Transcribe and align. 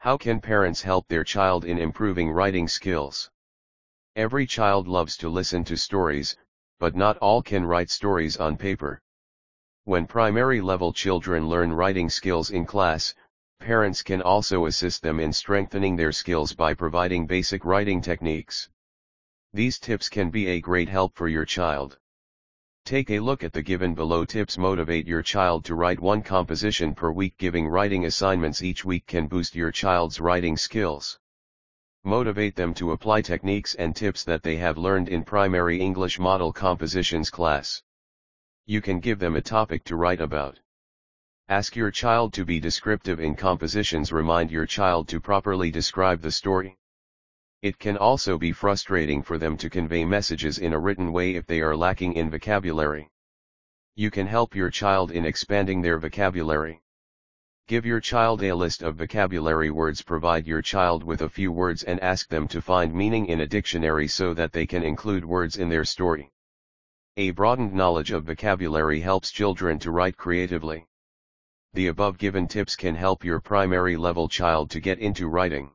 How 0.00 0.16
can 0.16 0.40
parents 0.40 0.80
help 0.80 1.08
their 1.08 1.24
child 1.24 1.66
in 1.66 1.76
improving 1.76 2.30
writing 2.30 2.68
skills? 2.68 3.30
Every 4.16 4.46
child 4.46 4.88
loves 4.88 5.14
to 5.18 5.28
listen 5.28 5.62
to 5.64 5.76
stories, 5.76 6.38
but 6.78 6.96
not 6.96 7.18
all 7.18 7.42
can 7.42 7.66
write 7.66 7.90
stories 7.90 8.38
on 8.38 8.56
paper. 8.56 9.02
When 9.84 10.06
primary 10.06 10.62
level 10.62 10.94
children 10.94 11.50
learn 11.50 11.70
writing 11.70 12.08
skills 12.08 12.50
in 12.50 12.64
class, 12.64 13.14
parents 13.58 14.00
can 14.02 14.22
also 14.22 14.64
assist 14.64 15.02
them 15.02 15.20
in 15.20 15.34
strengthening 15.34 15.96
their 15.96 16.12
skills 16.12 16.54
by 16.54 16.72
providing 16.72 17.26
basic 17.26 17.66
writing 17.66 18.00
techniques. 18.00 18.70
These 19.52 19.78
tips 19.78 20.08
can 20.08 20.30
be 20.30 20.46
a 20.46 20.62
great 20.62 20.88
help 20.88 21.14
for 21.14 21.28
your 21.28 21.44
child. 21.44 21.98
Take 22.84 23.10
a 23.10 23.20
look 23.20 23.44
at 23.44 23.52
the 23.52 23.62
given 23.62 23.94
below 23.94 24.24
tips 24.24 24.58
motivate 24.58 25.06
your 25.06 25.22
child 25.22 25.64
to 25.66 25.76
write 25.76 26.00
one 26.00 26.22
composition 26.22 26.92
per 26.92 27.12
week 27.12 27.38
giving 27.38 27.68
writing 27.68 28.06
assignments 28.06 28.62
each 28.62 28.84
week 28.84 29.06
can 29.06 29.28
boost 29.28 29.54
your 29.54 29.70
child's 29.70 30.18
writing 30.18 30.56
skills. 30.56 31.18
Motivate 32.02 32.56
them 32.56 32.74
to 32.74 32.90
apply 32.90 33.20
techniques 33.20 33.74
and 33.76 33.94
tips 33.94 34.24
that 34.24 34.42
they 34.42 34.56
have 34.56 34.76
learned 34.76 35.08
in 35.08 35.22
primary 35.22 35.80
English 35.80 36.18
model 36.18 36.52
compositions 36.52 37.30
class. 37.30 37.80
You 38.66 38.80
can 38.80 38.98
give 38.98 39.20
them 39.20 39.36
a 39.36 39.40
topic 39.40 39.84
to 39.84 39.94
write 39.96 40.20
about. 40.20 40.58
Ask 41.48 41.76
your 41.76 41.92
child 41.92 42.32
to 42.32 42.44
be 42.44 42.58
descriptive 42.58 43.20
in 43.20 43.36
compositions 43.36 44.10
remind 44.10 44.50
your 44.50 44.66
child 44.66 45.06
to 45.08 45.20
properly 45.20 45.70
describe 45.70 46.22
the 46.22 46.32
story. 46.32 46.79
It 47.62 47.78
can 47.78 47.98
also 47.98 48.38
be 48.38 48.52
frustrating 48.52 49.22
for 49.22 49.36
them 49.36 49.58
to 49.58 49.68
convey 49.68 50.06
messages 50.06 50.58
in 50.58 50.72
a 50.72 50.78
written 50.78 51.12
way 51.12 51.34
if 51.34 51.46
they 51.46 51.60
are 51.60 51.76
lacking 51.76 52.14
in 52.14 52.30
vocabulary. 52.30 53.10
You 53.94 54.10
can 54.10 54.26
help 54.26 54.54
your 54.54 54.70
child 54.70 55.10
in 55.10 55.26
expanding 55.26 55.82
their 55.82 55.98
vocabulary. 55.98 56.80
Give 57.68 57.84
your 57.84 58.00
child 58.00 58.42
a 58.42 58.54
list 58.54 58.82
of 58.82 58.96
vocabulary 58.96 59.70
words 59.70 60.00
provide 60.00 60.46
your 60.46 60.62
child 60.62 61.04
with 61.04 61.20
a 61.20 61.28
few 61.28 61.52
words 61.52 61.82
and 61.82 62.00
ask 62.00 62.28
them 62.30 62.48
to 62.48 62.62
find 62.62 62.94
meaning 62.94 63.26
in 63.26 63.42
a 63.42 63.46
dictionary 63.46 64.08
so 64.08 64.32
that 64.32 64.52
they 64.52 64.64
can 64.64 64.82
include 64.82 65.24
words 65.26 65.58
in 65.58 65.68
their 65.68 65.84
story. 65.84 66.30
A 67.18 67.30
broadened 67.32 67.74
knowledge 67.74 68.10
of 68.10 68.24
vocabulary 68.24 69.00
helps 69.00 69.30
children 69.30 69.78
to 69.80 69.90
write 69.90 70.16
creatively. 70.16 70.86
The 71.74 71.88
above 71.88 72.16
given 72.16 72.48
tips 72.48 72.74
can 72.74 72.94
help 72.94 73.22
your 73.22 73.38
primary 73.38 73.98
level 73.98 74.28
child 74.28 74.70
to 74.70 74.80
get 74.80 74.98
into 74.98 75.28
writing. 75.28 75.72